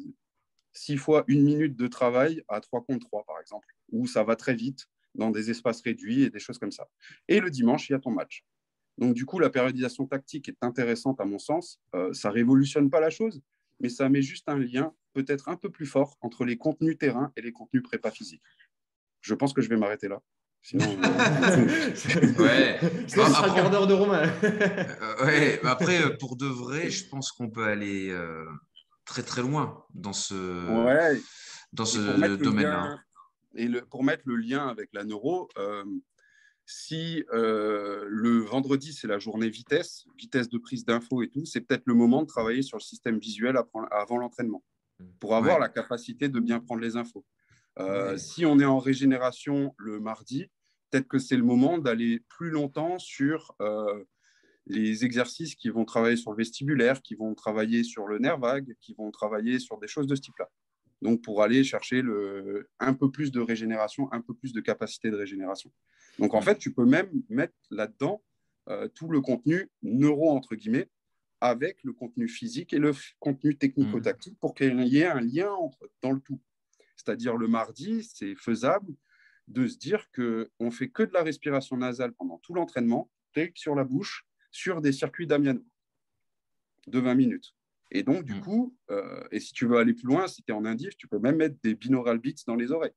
6 0.72 0.96
fois 0.96 1.24
une 1.26 1.42
minute 1.42 1.76
de 1.76 1.86
travail 1.86 2.42
à 2.48 2.60
3 2.60 2.84
contre 2.84 3.06
3, 3.06 3.24
par 3.24 3.40
exemple, 3.40 3.68
où 3.90 4.06
ça 4.06 4.24
va 4.24 4.36
très 4.36 4.54
vite 4.54 4.86
dans 5.14 5.30
des 5.30 5.50
espaces 5.50 5.82
réduits 5.82 6.22
et 6.22 6.30
des 6.30 6.38
choses 6.38 6.58
comme 6.58 6.72
ça. 6.72 6.88
Et 7.26 7.40
le 7.40 7.50
dimanche, 7.50 7.88
il 7.88 7.92
y 7.92 7.96
a 7.96 7.98
ton 7.98 8.10
match. 8.10 8.44
Donc, 8.98 9.14
du 9.14 9.26
coup, 9.26 9.38
la 9.38 9.50
périodisation 9.50 10.06
tactique 10.06 10.48
est 10.48 10.56
intéressante 10.62 11.20
à 11.20 11.24
mon 11.24 11.38
sens. 11.38 11.80
Euh, 11.94 12.12
ça 12.12 12.30
révolutionne 12.30 12.90
pas 12.90 13.00
la 13.00 13.10
chose, 13.10 13.42
mais 13.80 13.88
ça 13.88 14.08
met 14.08 14.22
juste 14.22 14.48
un 14.48 14.58
lien 14.58 14.94
peut-être 15.12 15.48
un 15.48 15.56
peu 15.56 15.70
plus 15.70 15.86
fort 15.86 16.16
entre 16.20 16.44
les 16.44 16.56
contenus 16.56 16.98
terrain 16.98 17.32
et 17.36 17.42
les 17.42 17.52
contenus 17.52 17.82
prépa 17.82 18.10
physique. 18.10 18.42
Je 19.20 19.34
pense 19.34 19.52
que 19.52 19.60
je 19.60 19.68
vais 19.68 19.76
m'arrêter 19.76 20.08
là. 20.08 20.20
Sinon, 20.62 20.84
euh, 21.04 22.34
ouais. 22.38 22.78
Sinon, 23.06 23.26
ce 23.26 23.32
sera 23.32 23.46
le 23.48 23.54
quart 23.54 23.70
d'heure 23.70 23.86
de 23.86 23.94
Romain. 23.94 24.30
Euh, 24.42 25.24
ouais, 25.26 25.60
après, 25.64 26.02
euh, 26.02 26.16
pour 26.18 26.36
de 26.36 26.46
vrai, 26.46 26.90
je 26.90 27.08
pense 27.08 27.32
qu'on 27.32 27.50
peut 27.50 27.64
aller 27.64 28.14
très 29.04 29.22
très 29.22 29.42
loin 29.42 29.84
dans 29.94 30.12
ce, 30.12 30.84
ouais. 30.84 31.20
dans 31.72 31.86
ce 31.86 32.36
domaine-là. 32.36 32.98
Et 33.54 33.68
pour 33.90 34.04
mettre 34.04 34.22
le 34.26 34.36
lien 34.36 34.68
avec 34.68 34.90
la 34.92 35.04
neuro, 35.04 35.48
euh, 35.58 35.84
si 36.66 37.24
euh, 37.32 38.04
le 38.08 38.40
vendredi, 38.40 38.92
c'est 38.92 39.06
la 39.06 39.18
journée 39.18 39.48
vitesse, 39.48 40.04
vitesse 40.16 40.48
de 40.48 40.58
prise 40.58 40.84
d'infos 40.84 41.22
et 41.22 41.28
tout, 41.28 41.44
c'est 41.46 41.62
peut-être 41.62 41.86
le 41.86 41.94
moment 41.94 42.22
de 42.22 42.26
travailler 42.26 42.62
sur 42.62 42.76
le 42.76 42.82
système 42.82 43.18
visuel 43.18 43.58
avant 43.90 44.18
l'entraînement 44.18 44.62
pour 45.18 45.34
avoir 45.34 45.58
la 45.58 45.68
capacité 45.68 46.28
de 46.28 46.40
bien 46.40 46.60
prendre 46.60 46.82
les 46.82 46.96
infos. 46.96 47.24
Euh, 47.78 48.16
si 48.16 48.44
on 48.44 48.58
est 48.58 48.64
en 48.64 48.78
régénération 48.78 49.74
le 49.76 50.00
mardi, 50.00 50.50
peut-être 50.90 51.08
que 51.08 51.18
c'est 51.18 51.36
le 51.36 51.44
moment 51.44 51.78
d'aller 51.78 52.24
plus 52.28 52.50
longtemps 52.50 52.98
sur 52.98 53.54
les 54.66 55.04
exercices 55.04 55.54
qui 55.54 55.70
vont 55.70 55.84
travailler 55.84 56.16
sur 56.16 56.30
le 56.30 56.36
vestibulaire, 56.36 57.00
qui 57.00 57.14
vont 57.14 57.34
travailler 57.34 57.84
sur 57.84 58.06
le 58.06 58.18
nerf 58.18 58.38
vague, 58.38 58.74
qui 58.80 58.94
vont 58.94 59.10
travailler 59.10 59.58
sur 59.58 59.78
des 59.78 59.88
choses 59.88 60.06
de 60.06 60.14
ce 60.14 60.20
type-là 60.20 60.48
donc 61.02 61.22
pour 61.22 61.42
aller 61.42 61.64
chercher 61.64 62.02
le, 62.02 62.68
un 62.80 62.94
peu 62.94 63.10
plus 63.10 63.30
de 63.30 63.40
régénération, 63.40 64.12
un 64.12 64.20
peu 64.20 64.34
plus 64.34 64.52
de 64.52 64.60
capacité 64.60 65.10
de 65.10 65.16
régénération. 65.16 65.70
Donc 66.18 66.34
en 66.34 66.40
fait, 66.40 66.58
tu 66.58 66.72
peux 66.72 66.84
même 66.84 67.08
mettre 67.28 67.54
là-dedans 67.70 68.22
euh, 68.68 68.88
tout 68.88 69.08
le 69.08 69.20
contenu 69.20 69.70
neuro, 69.82 70.30
entre 70.30 70.56
guillemets, 70.56 70.88
avec 71.40 71.78
le 71.84 71.92
contenu 71.92 72.28
physique 72.28 72.72
et 72.72 72.78
le 72.78 72.92
contenu 73.20 73.56
technico-tactique 73.56 74.38
pour 74.40 74.54
qu'il 74.54 74.80
y 74.88 74.98
ait 74.98 75.06
un 75.06 75.20
lien 75.20 75.50
entre, 75.52 75.88
dans 76.02 76.10
le 76.10 76.20
tout. 76.20 76.40
C'est-à-dire 76.98 77.36
le 77.36 77.48
mardi, 77.48 78.04
c'est 78.04 78.34
faisable 78.34 78.92
de 79.46 79.66
se 79.66 79.78
dire 79.78 80.10
qu'on 80.10 80.70
fait 80.70 80.90
que 80.90 81.02
de 81.02 81.12
la 81.14 81.22
respiration 81.22 81.78
nasale 81.78 82.12
pendant 82.12 82.38
tout 82.38 82.52
l'entraînement, 82.52 83.10
sur 83.54 83.74
la 83.74 83.84
bouche, 83.84 84.26
sur 84.50 84.80
des 84.80 84.92
circuits 84.92 85.26
d'Amiano 85.26 85.64
de 86.86 86.98
20 86.98 87.14
minutes. 87.14 87.54
Et 87.90 88.02
donc, 88.02 88.24
du 88.24 88.34
mm. 88.34 88.40
coup, 88.40 88.76
euh, 88.90 89.22
et 89.30 89.40
si 89.40 89.52
tu 89.52 89.66
veux 89.66 89.78
aller 89.78 89.94
plus 89.94 90.06
loin, 90.06 90.26
si 90.26 90.42
tu 90.42 90.52
es 90.52 90.54
en 90.54 90.64
indif, 90.64 90.96
tu 90.96 91.08
peux 91.08 91.18
même 91.18 91.36
mettre 91.36 91.56
des 91.62 91.74
binaural 91.74 92.18
beats 92.18 92.42
dans 92.46 92.56
les 92.56 92.72
oreilles. 92.72 92.92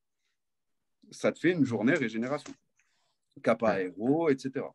Ça 1.11 1.31
te 1.31 1.39
fait 1.39 1.51
une 1.51 1.65
journée 1.65 1.93
régénération. 1.93 2.53
Kappa 3.43 3.69
aéro, 3.69 4.29
etc. 4.29 4.65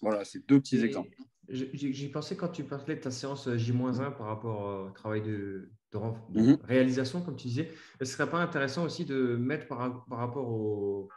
Voilà, 0.00 0.24
c'est 0.24 0.46
deux 0.46 0.60
petits 0.60 0.82
exemples. 0.84 1.16
J'y 1.48 2.08
pensé 2.08 2.36
quand 2.36 2.48
tu 2.48 2.64
parlais 2.64 2.96
de 2.96 3.00
ta 3.00 3.10
séance 3.10 3.48
J-1 3.52 4.16
par 4.16 4.26
rapport 4.26 4.86
au 4.86 4.90
travail 4.90 5.22
de, 5.22 5.70
mm-hmm. 5.98 6.58
réalisation, 6.64 7.22
comme 7.22 7.36
tu 7.36 7.48
disais. 7.48 7.70
Ce 7.98 8.04
ne 8.04 8.04
serait 8.06 8.30
pas 8.30 8.38
intéressant 8.38 8.84
aussi 8.84 9.04
de 9.04 9.36
mettre 9.36 9.66
par, 9.66 10.04
par 10.06 10.18
rapport 10.18 10.48
aux, 10.48 11.08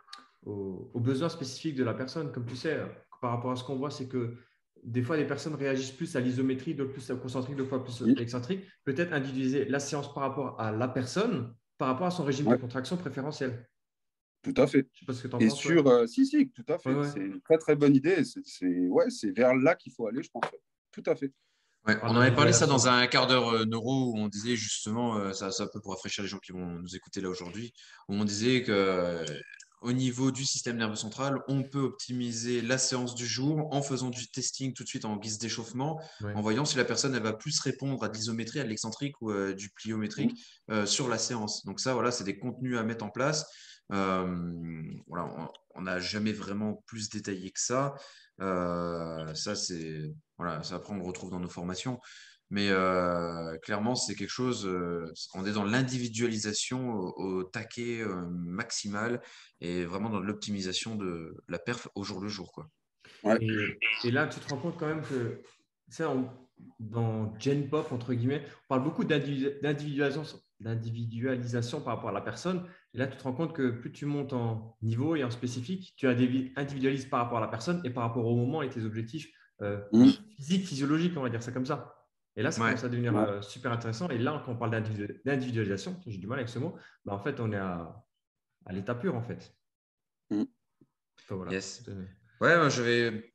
aux 0.45 0.99
besoins 0.99 1.29
spécifiques 1.29 1.75
de 1.75 1.83
la 1.83 1.93
personne? 1.93 2.31
Comme 2.31 2.45
tu 2.45 2.55
sais, 2.55 2.79
par 3.21 3.31
rapport 3.31 3.51
à 3.51 3.55
ce 3.55 3.63
qu'on 3.63 3.75
voit, 3.75 3.91
c'est 3.91 4.07
que 4.07 4.35
des 4.83 5.01
fois, 5.01 5.17
les 5.17 5.25
personnes 5.25 5.55
réagissent 5.55 5.91
plus 5.91 6.15
à 6.15 6.19
l'isométrie, 6.19 6.75
d'autres 6.75 6.91
plus 6.91 7.09
à 7.09 7.15
concentrique, 7.15 7.55
d'autres 7.55 7.69
fois 7.69 7.83
plus 7.83 8.01
à 8.01 8.21
excentrique. 8.21 8.65
Peut-être 8.83 9.13
individualiser 9.13 9.65
la 9.65 9.79
séance 9.79 10.13
par 10.13 10.23
rapport 10.23 10.59
à 10.59 10.71
la 10.71 10.87
personne, 10.87 11.53
par 11.77 11.87
rapport 11.87 12.07
à 12.07 12.11
son 12.11 12.23
régime 12.23 12.49
de 12.49 12.55
contraction 12.55 12.97
préférentiel. 12.97 13.67
Tout 14.41 14.53
à 14.57 14.67
fait. 14.67 14.89
Je 14.91 14.99
sais 14.99 15.05
pas 15.05 15.13
ce 15.13 15.23
que 15.23 15.27
tu 15.29 15.35
en 15.35 15.39
Et 15.39 15.49
sur, 15.49 15.87
euh, 15.87 16.05
si, 16.05 16.25
si, 16.25 16.49
tout 16.49 16.65
à 16.67 16.77
fait. 16.77 16.93
C'est 17.13 17.21
une 17.21 17.41
très, 17.41 17.57
très 17.57 17.75
bonne 17.77 17.95
idée. 17.95 18.23
C'est 18.25 18.87
ouais, 18.89 19.05
vers 19.35 19.55
là 19.55 19.73
qu'il 19.75 19.93
faut 19.93 20.05
aller, 20.05 20.21
je 20.21 20.29
pense. 20.29 20.43
Tout 20.91 21.03
à 21.05 21.15
fait. 21.15 21.31
On 21.85 22.09
en 22.09 22.15
avait 22.17 22.35
parlé 22.35 22.53
ça 22.53 22.65
dans 22.65 22.87
un 22.87 23.07
quart 23.07 23.27
d'heure 23.27 23.49
euh, 23.49 23.65
neuro 23.65 24.11
où 24.11 24.17
on 24.17 24.27
disait 24.27 24.55
justement, 24.55 25.17
euh, 25.17 25.33
ça, 25.33 25.51
ça 25.51 25.67
peut 25.67 25.81
pour 25.81 25.93
rafraîchir 25.93 26.23
les 26.23 26.29
gens 26.29 26.39
qui 26.39 26.51
vont 26.51 26.65
nous 26.65 26.95
écouter 26.95 27.21
là 27.21 27.29
aujourd'hui, 27.29 27.73
où 28.07 28.15
on 28.15 28.25
disait 28.25 28.63
que 28.63 29.25
au 29.83 29.91
niveau 29.91 30.31
du 30.31 30.45
système 30.45 30.77
nerveux 30.77 30.95
central, 30.95 31.41
on 31.47 31.61
peut 31.61 31.81
optimiser 31.81 32.61
la 32.61 32.77
séance 32.77 33.15
du 33.15 33.27
jour 33.27 33.67
en 33.71 33.81
faisant 33.81 34.09
du 34.09 34.27
testing 34.31 34.73
tout 34.73 34.83
de 34.83 34.87
suite 34.87 35.03
en 35.03 35.17
guise 35.17 35.37
d'échauffement, 35.37 35.99
en 36.23 36.41
voyant 36.41 36.63
si 36.63 36.77
la 36.77 36.85
personne 36.85 37.13
elle 37.13 37.21
va 37.21 37.33
plus 37.33 37.59
répondre 37.59 38.01
à 38.03 38.07
de 38.07 38.15
l'isométrie, 38.15 38.61
à 38.61 38.63
de 38.63 38.69
l'excentrique 38.69 39.21
ou 39.21 39.31
euh, 39.31 39.53
du 39.53 39.69
pliométrique 39.69 40.31
mmh. 40.69 40.71
euh, 40.73 40.85
sur 40.85 41.09
la 41.09 41.17
séance. 41.17 41.65
Donc 41.65 41.81
ça, 41.81 41.93
voilà, 41.93 42.11
c'est 42.11 42.23
des 42.23 42.39
contenus 42.39 42.77
à 42.77 42.83
mettre 42.83 43.03
en 43.03 43.09
place. 43.09 43.45
Euh, 43.91 44.91
voilà, 45.07 45.51
on 45.75 45.81
n'a 45.81 45.99
jamais 45.99 46.31
vraiment 46.31 46.83
plus 46.87 47.09
détaillé 47.09 47.51
que 47.51 47.59
ça. 47.59 47.95
ça, 48.39 49.55
c'est 49.55 50.13
voilà, 50.37 50.63
ça 50.63 50.75
après 50.75 50.93
on 50.93 50.97
le 50.97 51.03
retrouve 51.03 51.29
dans 51.29 51.39
nos 51.39 51.49
formations. 51.49 51.99
Mais 52.49 52.69
clairement, 53.63 53.95
c'est 53.95 54.15
quelque 54.15 54.29
chose, 54.29 54.69
on 55.33 55.45
est 55.45 55.53
dans 55.53 55.63
l'individualisation 55.63 56.91
au, 56.93 57.43
taquet 57.43 58.03
maximal 58.29 59.21
et 59.59 59.85
vraiment 59.85 60.09
dans 60.09 60.19
l'optimisation 60.19 60.95
de 60.95 61.35
la 61.47 61.57
perf 61.57 61.87
au 61.95 62.03
jour 62.03 62.21
le 62.21 62.29
jour. 62.29 62.51
Quoi. 62.51 62.69
Et, 64.03 64.11
là, 64.11 64.27
tu 64.27 64.39
te 64.39 64.49
rends 64.49 64.59
compte 64.59 64.77
quand 64.77 64.87
même 64.87 65.01
que 65.01 65.41
ça, 65.89 66.13
dans 66.79 67.37
Gen 67.39 67.69
Pop, 67.69 67.91
entre 67.91 68.13
guillemets, 68.13 68.45
on 68.65 68.67
parle 68.67 68.83
beaucoup 68.83 69.03
d'individualisation 69.03 70.39
d'individualisation 70.59 71.81
par 71.81 71.95
rapport 71.95 72.09
à 72.09 72.13
la 72.13 72.21
personne. 72.21 72.65
Et 72.93 72.99
là, 72.99 73.07
tu 73.07 73.17
te 73.17 73.23
rends 73.23 73.33
compte 73.33 73.53
que 73.53 73.71
plus 73.71 73.91
tu 73.91 74.05
montes 74.05 74.33
en 74.33 74.77
niveau 74.81 75.15
et 75.15 75.23
en 75.23 75.31
spécifique, 75.31 75.93
tu 75.97 76.07
individualises 76.07 77.05
par 77.05 77.21
rapport 77.21 77.39
à 77.39 77.41
la 77.41 77.47
personne 77.47 77.81
et 77.83 77.89
par 77.89 78.03
rapport 78.03 78.25
au 78.25 78.35
moment 78.35 78.61
et 78.61 78.69
tes 78.69 78.83
objectifs 78.83 79.31
euh, 79.61 79.81
mmh. 79.93 80.09
physiques, 80.35 80.67
physiologiques, 80.67 81.17
on 81.17 81.21
va 81.21 81.29
dire 81.29 81.41
ça 81.41 81.51
comme 81.51 81.65
ça. 81.65 81.95
Et 82.35 82.43
là, 82.43 82.51
ça 82.51 82.61
commence 82.61 82.83
à 82.83 82.89
devenir 82.89 83.15
euh, 83.15 83.41
super 83.41 83.71
intéressant. 83.71 84.09
Et 84.09 84.17
là, 84.17 84.41
quand 84.45 84.51
on 84.51 84.55
parle 84.55 84.71
d'individualisation, 84.71 85.99
j'ai 86.05 86.17
du 86.17 86.27
mal 86.27 86.39
avec 86.39 86.49
ce 86.49 86.59
mot, 86.59 86.75
bah, 87.05 87.13
en 87.13 87.19
fait, 87.19 87.39
on 87.39 87.51
est 87.51 87.57
à, 87.57 88.03
l'état 88.71 88.95
pur, 88.95 89.15
en 89.15 89.21
fait. 89.21 89.55
Mmh. 90.29 90.43
voilà. 91.29 91.51
Yes. 91.51 91.83
Ouais, 92.41 92.69
je 92.69 92.81
vais 92.81 93.32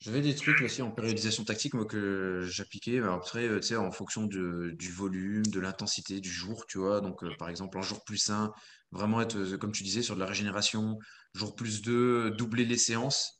j'avais 0.00 0.20
des 0.20 0.34
trucs 0.34 0.60
aussi 0.60 0.82
en 0.82 0.90
périodisation 0.90 1.44
tactique 1.44 1.74
moi, 1.74 1.86
que 1.86 2.46
j'appliquais. 2.48 3.00
Après, 3.00 3.48
euh, 3.48 3.78
en 3.78 3.90
fonction 3.90 4.24
du 4.24 4.92
volume, 4.92 5.46
de 5.46 5.60
l'intensité 5.60 6.20
du 6.20 6.30
jour, 6.30 6.66
tu 6.66 6.78
vois. 6.78 7.00
Donc, 7.00 7.24
euh, 7.24 7.30
par 7.38 7.48
exemple, 7.48 7.78
un 7.78 7.82
jour 7.82 8.04
plus 8.04 8.28
1, 8.28 8.52
vraiment 8.92 9.20
être, 9.20 9.36
euh, 9.36 9.56
comme 9.56 9.72
tu 9.72 9.82
disais, 9.82 10.02
sur 10.02 10.14
de 10.14 10.20
la 10.20 10.26
régénération. 10.26 10.98
Jour 11.34 11.54
plus 11.54 11.82
2, 11.82 12.30
doubler 12.30 12.64
les 12.64 12.78
séances 12.78 13.32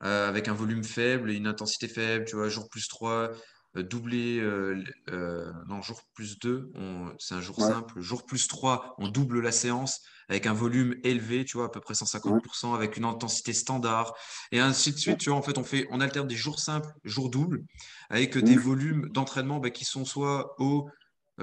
avec 0.00 0.46
un 0.46 0.54
volume 0.54 0.84
faible 0.84 1.28
et 1.28 1.34
une 1.34 1.48
intensité 1.48 1.88
faible, 1.88 2.24
tu 2.24 2.36
vois. 2.36 2.48
Jour 2.48 2.68
plus 2.70 2.86
3, 2.88 3.32
euh, 3.78 3.82
doubler, 3.82 4.38
euh, 4.40 4.82
euh, 5.10 5.52
non, 5.68 5.82
jour 5.82 6.02
plus 6.14 6.38
2, 6.38 6.70
c'est 7.18 7.34
un 7.34 7.40
jour 7.40 7.56
simple. 7.56 8.00
Jour 8.00 8.26
plus 8.26 8.46
3, 8.48 8.94
on 8.98 9.08
double 9.08 9.40
la 9.40 9.52
séance 9.52 10.02
avec 10.28 10.46
un 10.46 10.52
volume 10.52 10.94
élevé, 11.04 11.44
tu 11.44 11.56
vois, 11.56 11.66
à 11.66 11.68
peu 11.70 11.80
près 11.80 11.94
150%, 11.94 12.74
avec 12.74 12.96
une 12.96 13.04
intensité 13.04 13.52
standard, 13.54 14.14
et 14.52 14.60
ainsi 14.60 14.92
de 14.92 14.98
suite. 14.98 15.18
Tu 15.18 15.30
vois, 15.30 15.38
en 15.38 15.42
fait, 15.42 15.56
on, 15.56 15.64
fait, 15.64 15.86
on 15.90 16.00
alterne 16.00 16.28
des 16.28 16.36
jours 16.36 16.60
simples, 16.60 16.92
jours 17.04 17.30
doubles, 17.30 17.64
avec 18.10 18.36
des 18.36 18.56
volumes 18.56 19.08
d'entraînement 19.08 19.58
bah, 19.58 19.70
qui 19.70 19.84
sont 19.84 20.04
soit 20.04 20.54
hauts, 20.58 20.88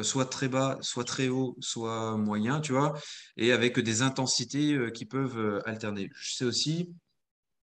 soit 0.02 0.26
très 0.26 0.50
bas, 0.50 0.78
soit 0.82 1.04
très 1.04 1.30
haut, 1.30 1.56
soit 1.62 2.16
moyen, 2.18 2.62
tu 2.62 2.74
vois, 2.74 2.94
et 3.38 3.52
avec 3.52 3.80
des 3.80 4.02
intensités 4.04 4.78
qui 4.94 5.06
peuvent 5.06 5.64
alterner. 5.66 6.12
Je 6.14 6.36
sais 6.36 6.46
aussi, 6.46 6.94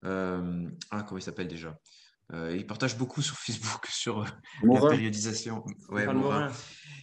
ah, 0.03 1.03
comment 1.07 1.19
il 1.19 1.23
s'appelle 1.23 1.49
déjà? 1.49 1.79
Euh, 2.33 2.57
il 2.57 2.67
partage 2.67 2.97
beaucoup 2.97 3.23
sur 3.23 3.37
Facebook 3.37 3.87
sur 3.91 4.23
euh, 4.23 4.27
la 4.63 4.81
périodisation. 4.81 5.65
Ouais, 5.91 6.07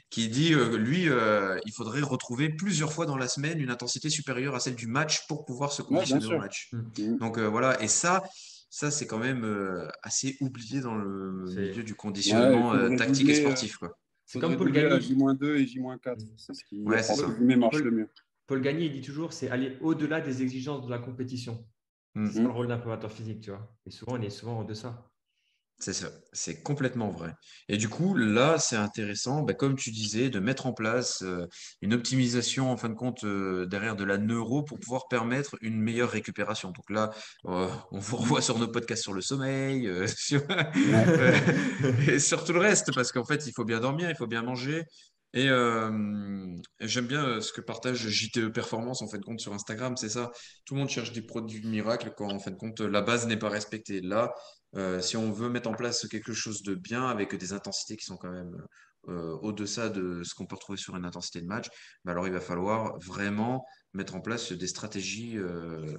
qui 0.10 0.28
dit, 0.28 0.56
euh, 0.56 0.76
lui, 0.76 1.04
il 1.04 1.72
faudrait 1.72 2.02
retrouver 2.02 2.50
plusieurs 2.50 2.92
fois 2.92 3.06
dans 3.06 3.18
la 3.18 3.28
semaine 3.28 3.60
une 3.60 3.70
intensité 3.70 4.10
supérieure 4.10 4.56
à 4.56 4.60
celle 4.60 4.76
du 4.76 4.88
match 4.88 5.28
pour 5.28 5.46
pouvoir 5.46 5.72
se 5.72 5.84
conditionner 5.84 6.26
au 6.26 6.40
match. 6.40 6.72
Mmh. 6.74 7.18
Donc 7.18 7.38
voilà, 7.38 7.82
et 7.82 7.88
ça, 7.88 8.24
ça 8.72 8.90
c'est 8.90 9.06
quand 9.06 9.20
même 9.20 9.46
assez 10.02 10.36
oublié 10.42 10.82
dans 10.82 10.96
le 10.96 11.46
milieu 11.46 11.84
du 11.84 11.94
conditionnement 11.94 12.96
tactique 12.98 13.30
et 13.30 13.36
sportif. 13.36 13.78
C'est 14.30 14.40
comme 14.40 14.58
Paul 14.58 14.72
Gagné. 14.72 15.02
J-2 15.02 15.56
et 15.56 15.66
J-4. 15.66 16.16
Mmh. 16.16 16.26
C'est 16.38 16.54
ce 16.54 16.64
qui 16.64 16.84
ouais, 16.84 17.02
ça. 17.02 17.16
marche 17.16 17.72
Paul, 17.72 17.84
le 17.84 17.92
mieux. 17.92 18.10
Paul 18.46 18.62
Gagné, 18.62 18.86
il 18.86 18.92
dit 18.92 19.02
toujours, 19.02 19.34
c'est 19.34 19.50
aller 19.50 19.76
au-delà 19.82 20.22
des 20.22 20.44
exigences 20.44 20.86
de 20.86 20.90
la 20.92 21.00
compétition. 21.00 21.66
Mmh. 22.14 22.30
C'est 22.32 22.42
le 22.44 22.50
rôle 22.50 22.68
d'un 22.68 22.78
préparateur 22.78 23.12
physique, 23.12 23.42
tu 23.42 23.50
vois. 23.50 23.76
Et 23.88 23.90
souvent, 23.90 24.18
on 24.18 24.22
est 24.22 24.30
souvent 24.30 24.60
en 24.60 24.64
deçà. 24.64 25.09
C'est 25.82 25.94
ça, 25.94 26.10
c'est 26.34 26.62
complètement 26.62 27.10
vrai. 27.10 27.34
Et 27.70 27.78
du 27.78 27.88
coup, 27.88 28.14
là, 28.14 28.60
c'est 28.60 28.76
intéressant, 28.76 29.44
bah, 29.44 29.54
comme 29.54 29.78
tu 29.78 29.92
disais, 29.92 30.30
de 30.30 30.42
mettre 30.42 30.66
en 30.66 30.74
place 30.74 31.22
euh, 31.22 31.48
une 31.82 31.94
optimisation, 31.94 32.70
en 32.70 32.76
fin 32.76 32.90
de 32.90 32.96
compte, 32.96 33.24
euh, 33.24 33.66
derrière 33.66 33.96
de 33.96 34.04
la 34.04 34.18
neuro 34.18 34.62
pour 34.62 34.78
pouvoir 34.78 35.08
permettre 35.08 35.56
une 35.62 35.80
meilleure 35.80 36.10
récupération. 36.10 36.72
Donc 36.72 36.90
là, 36.90 37.12
euh, 37.46 37.70
on 37.92 38.00
vous 38.00 38.18
revoit 38.18 38.42
sur 38.42 38.60
nos 38.60 38.68
podcasts 38.68 39.04
sur 39.04 39.14
le 39.14 39.22
sommeil, 39.22 39.90
sur... 40.18 40.42
et 42.10 42.20
sur 42.20 42.44
tout 42.44 42.52
le 42.54 42.60
reste, 42.60 42.94
parce 42.94 43.14
qu'en 43.14 43.24
fait, 43.24 43.48
il 43.48 43.54
faut 43.54 43.64
bien 43.66 43.80
dormir, 43.80 44.10
il 44.10 44.18
faut 44.18 44.28
bien 44.28 44.42
manger. 44.42 44.84
Et 45.34 45.48
j'aime 46.82 47.06
bien 47.06 47.40
ce 47.40 47.54
que 47.54 47.62
partage 47.62 48.08
JTE 48.08 48.52
Performance 48.52 49.04
en 49.04 49.08
fin 49.08 49.20
de 49.20 49.24
compte 49.24 49.40
sur 49.40 49.54
Instagram, 49.54 49.96
c'est 49.96 50.10
ça. 50.10 50.32
Tout 50.66 50.74
le 50.74 50.80
monde 50.80 50.90
cherche 50.90 51.12
des 51.12 51.22
produits 51.22 51.62
miracles 51.68 52.14
quand 52.18 52.32
en 52.32 52.40
fin 52.40 52.50
de 52.50 52.56
compte 52.56 52.82
la 52.82 53.02
base 53.04 53.28
n'est 53.28 53.38
pas 53.38 53.50
respectée. 53.50 54.02
Là, 54.02 54.34
euh, 54.76 55.02
si 55.02 55.18
on 55.18 55.32
veut 55.32 55.50
mettre 55.50 55.70
en 55.70 55.74
place 55.74 56.08
quelque 56.08 56.34
chose 56.34 56.62
de 56.64 56.76
bien 56.76 57.08
avec 57.08 57.36
des 57.36 57.54
intensités 57.54 57.98
qui 57.98 58.06
sont 58.06 58.18
quand 58.18 58.32
même 58.32 58.56
euh, 59.08 59.32
au-deçà 59.42 59.90
de 59.90 60.24
ce 60.24 60.36
qu'on 60.36 60.46
peut 60.46 60.56
retrouver 60.56 60.78
sur 60.78 60.96
une 60.96 61.06
intensité 61.06 61.42
de 61.42 61.48
match, 61.48 61.68
bah 62.04 62.12
alors 62.12 62.28
il 62.28 62.34
va 62.34 62.42
falloir 62.42 63.00
vraiment 63.00 63.66
mettre 63.94 64.16
en 64.16 64.22
place 64.22 64.52
des 64.52 64.68
stratégies 64.68 65.38
euh, 65.38 65.98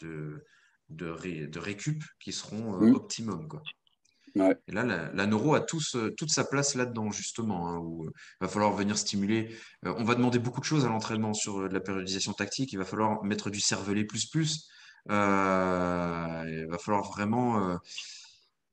de, 0.00 0.44
de, 0.90 1.58
récup 1.58 2.02
qui 2.20 2.32
seront 2.32 2.78
mmh. 2.78 2.94
optimum. 2.94 3.48
Quoi. 3.48 3.62
Et 4.66 4.72
là, 4.72 4.84
la, 5.14 5.26
neuro 5.26 5.54
a 5.54 5.60
toute 5.60 6.30
sa 6.30 6.44
place 6.44 6.74
là-dedans, 6.74 7.10
justement, 7.10 7.68
hein, 7.68 7.78
où 7.78 8.04
il 8.04 8.44
va 8.44 8.48
falloir 8.48 8.72
venir 8.74 8.98
stimuler. 8.98 9.56
on 9.82 10.04
va 10.04 10.14
demander 10.14 10.38
beaucoup 10.38 10.60
de 10.60 10.66
choses 10.66 10.84
à 10.84 10.88
l'entraînement 10.88 11.32
sur 11.32 11.68
la 11.68 11.80
périodisation 11.80 12.34
tactique. 12.34 12.72
Il 12.72 12.78
va 12.78 12.84
falloir 12.84 13.24
mettre 13.24 13.48
du 13.48 13.60
cervelet 13.60 14.04
plus 14.04 14.26
plus. 14.26 14.68
Euh, 15.10 16.44
il 16.48 16.66
va 16.66 16.78
falloir 16.78 17.04
vraiment 17.04 17.70
euh, 17.70 17.76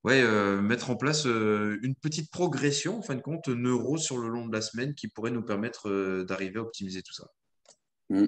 ouais, 0.03 0.21
euh, 0.21 0.61
mettre 0.61 0.89
en 0.89 0.95
place 0.95 1.25
une 1.25 1.95
petite 1.95 2.31
progression, 2.31 2.99
en 2.99 3.01
fin 3.01 3.15
de 3.15 3.21
compte, 3.21 3.47
neuro 3.49 3.97
sur 3.97 4.17
le 4.17 4.29
long 4.29 4.47
de 4.47 4.53
la 4.53 4.61
semaine 4.61 4.95
qui 4.95 5.07
pourrait 5.07 5.31
nous 5.31 5.43
permettre 5.43 6.23
d'arriver 6.23 6.59
à 6.59 6.63
optimiser 6.63 7.01
tout 7.01 7.13
ça. 7.13 7.27
Mmh. 8.09 8.25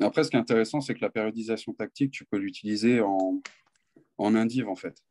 Après, 0.00 0.24
ce 0.24 0.30
qui 0.30 0.36
est 0.36 0.40
intéressant, 0.40 0.80
c'est 0.80 0.94
que 0.94 1.00
la 1.00 1.10
périodisation 1.10 1.72
tactique, 1.72 2.12
tu 2.12 2.24
peux 2.24 2.38
l'utiliser 2.38 3.00
en, 3.00 3.40
en 4.16 4.34
indiv, 4.34 4.68
en 4.68 4.76
fait. 4.76 5.02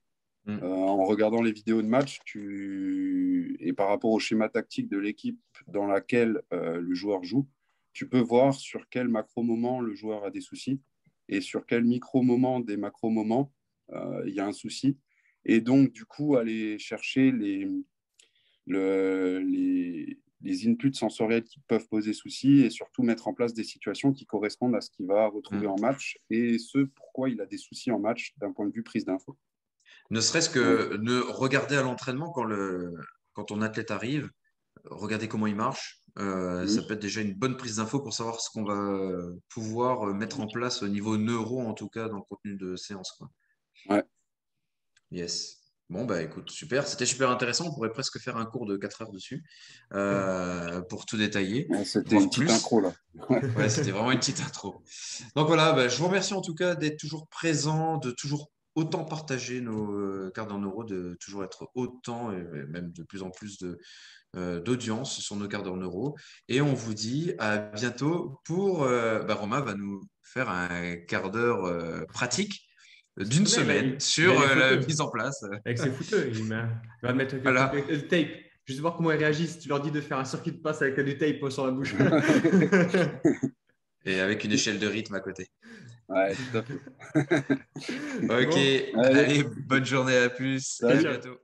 Mmh. 0.46 0.64
en 0.64 1.04
regardant 1.04 1.42
les 1.42 1.52
vidéos 1.52 1.82
de 1.82 1.88
match, 1.88 2.20
tu... 2.24 3.58
et 3.60 3.74
par 3.74 3.90
rapport 3.90 4.12
au 4.12 4.20
schéma 4.20 4.48
tactique 4.48 4.88
de 4.88 4.98
l'équipe 4.98 5.42
dans 5.68 5.88
laquelle 5.88 6.42
le 6.52 6.94
joueur 6.94 7.22
joue, 7.26 7.50
tu 7.92 8.08
peux 8.08 8.22
voir 8.22 8.54
sur 8.54 8.88
quel 8.90 9.10
macro-moment 9.10 9.82
le 9.82 9.94
joueur 9.94 10.24
a 10.24 10.32
des 10.32 10.40
soucis 10.40 10.80
et 11.30 11.42
sur 11.42 11.66
quel 11.66 11.84
micro-moment 11.84 12.60
des 12.60 12.78
macro-moments 12.78 13.52
euh, 13.94 14.24
il 14.26 14.34
y 14.34 14.40
a 14.40 14.46
un 14.46 14.54
souci. 14.54 14.98
Et 15.46 15.62
donc, 15.62 15.92
du 15.92 16.06
coup, 16.06 16.36
aller 16.36 16.78
chercher 16.78 17.32
les, 17.32 17.68
les, 18.66 20.20
les, 20.42 20.68
inputs 20.68 20.94
sensoriels 20.94 21.44
qui 21.44 21.62
peuvent 21.68 21.88
poser 21.88 22.12
souci 22.14 22.62
et 22.62 22.70
surtout 22.70 23.02
mettre 23.02 23.28
en 23.28 23.34
place 23.34 23.54
des 23.54 23.64
situations 23.64 24.12
qui 24.12 24.26
correspondent 24.26 24.76
à 24.76 24.82
ce 24.82 24.90
qu'il 24.90 25.08
va 25.08 25.28
retrouver 25.28 25.68
mm. 25.68 25.72
en 25.72 25.80
match 25.80 26.20
et 26.30 26.58
ce 26.58 26.80
pourquoi 26.80 27.30
il 27.30 27.40
a 27.40 27.46
des 27.46 27.58
soucis 27.58 27.92
en 27.92 28.00
match 28.00 28.34
d'un 28.38 28.52
point 28.52 28.68
de 28.68 28.74
vue 28.74 28.84
prise 28.84 29.06
d'info. 29.06 29.38
Ne 30.10 30.20
serait-ce 30.20 30.50
que 30.50 30.98
ne 30.98 31.20
regarder 31.20 31.76
à 31.76 31.82
l'entraînement 31.82 32.32
quand, 32.32 32.44
le, 32.44 32.94
quand 33.34 33.46
ton 33.46 33.62
athlète 33.62 33.92
arrive, 33.92 34.30
regarder 34.84 35.28
comment 35.28 35.48
il 35.48 35.56
marche, 35.56 36.02
euh, 36.20 36.68
ça 36.68 36.82
peut 36.82 36.94
être 36.94 37.02
déjà 37.02 37.22
une 37.22 37.34
bonne 37.34 37.58
prise 37.58 37.78
d'info 37.78 38.00
pour 38.00 38.14
savoir 38.14 38.40
ce 38.42 38.50
qu'on 38.50 38.64
va 38.64 39.20
pouvoir 39.50 40.06
mettre 40.14 40.40
en 40.40 40.48
place 40.48 40.82
au 40.84 40.88
niveau 40.88 41.18
neuro, 41.18 41.62
en 41.62 41.74
tout 41.74 41.90
cas, 41.90 42.08
dans 42.10 42.18
le 42.18 42.24
contenu 42.24 42.56
de 42.56 42.76
séance. 42.76 43.12
Quoi. 43.12 43.30
Ouais. 43.90 44.04
Yes. 45.12 45.58
Bon, 45.90 46.04
bah 46.04 46.22
écoute, 46.22 46.50
super. 46.50 46.86
C'était 46.86 47.06
super 47.06 47.30
intéressant. 47.30 47.68
On 47.68 47.74
pourrait 47.74 47.92
presque 47.92 48.20
faire 48.20 48.36
un 48.36 48.46
cours 48.46 48.66
de 48.66 48.76
4 48.76 49.04
heures 49.04 49.12
dessus 49.12 49.46
euh, 49.94 50.82
pour 50.82 51.06
tout 51.06 51.16
détailler. 51.16 51.68
c'était 51.86 52.18
une 52.18 52.30
petite 52.30 52.50
intro, 52.50 52.82
là. 52.82 52.94
ouais, 53.30 53.70
c'était 53.70 53.92
vraiment 53.92 54.12
une 54.12 54.20
petite 54.20 54.42
intro. 54.42 54.84
Donc 55.36 55.48
voilà, 55.48 55.72
bah, 55.72 55.88
je 55.88 55.98
vous 55.98 56.08
remercie 56.08 56.34
en 56.34 56.42
tout 56.42 56.56
cas 56.56 56.76
d'être 56.76 56.98
toujours 56.98 57.28
présent, 57.30 57.98
de 57.98 58.12
toujours 58.12 58.52
autant 58.76 59.06
partager 59.06 59.62
nos 59.62 59.94
euh, 59.94 60.32
cartes 60.36 60.52
en 60.52 60.60
euros, 60.60 60.84
de 60.84 61.18
toujours 61.22 61.46
être 61.46 61.70
autant 61.74 62.34
et 62.34 62.44
même 62.68 62.92
de 62.92 63.04
plus 63.04 63.24
en 63.24 63.30
plus 63.30 63.58
de, 63.58 63.70
euh, 63.70 63.78
d'audience 64.38 65.20
sur 65.20 65.36
nos 65.36 65.48
quarts 65.48 65.64
d'heure 65.64 65.78
neuro. 65.78 66.16
Et 66.48 66.62
on 66.62 66.74
vous 66.74 66.94
dit 66.94 67.34
à 67.40 67.58
bientôt 67.58 68.40
pour. 68.46 68.84
Euh, 68.84 69.24
bah, 69.24 69.36
Romain 69.36 69.62
va 69.62 69.74
nous 69.74 70.02
faire 70.24 70.50
un 70.50 70.96
quart 70.96 71.32
d'heure 71.32 71.66
euh, 71.66 72.04
pratique 72.14 72.68
d'une 73.18 73.48
semaine 73.48 74.00
sur 74.00 74.40
la 74.56 74.76
mise 74.78 75.02
en 75.02 75.10
place. 75.10 75.44
Avec 75.66 75.80
ses 75.80 75.90
fouteux, 75.90 76.30
il, 76.34 76.44
va 77.02 77.14
mettre 77.14 77.36
le 77.36 78.08
tape. 78.08 78.28
Vais 78.68 78.76
voir 78.76 78.96
comment 78.96 79.12
ils 79.12 79.18
réagissent. 79.18 79.60
Tu 79.60 79.70
leur 79.70 79.80
dis 79.80 79.92
de 79.92 80.02
faire 80.02 80.20
un 80.20 80.26
circuit 80.26 80.52
de 80.52 80.58
passe 80.58 80.82
avec 80.82 81.00
du 81.00 81.18
tape 81.18 81.50
sur 81.50 81.66
la 81.66 81.72
bouche. 81.72 81.96
Et 84.06 84.20
avec 84.20 84.44
une 84.44 84.52
échelle 84.52 84.80
de 84.80 84.88
rythme 84.88 85.16
à 85.16 85.20
côté. 85.20 85.48
Ouais, 86.10 86.34
ok, 88.24 88.58
allez. 89.04 89.44
bonne 89.44 89.86
journée 89.86 90.16
à 90.16 90.30
plus. 90.30 90.82
À 90.84 90.96
bientôt. 90.96 91.38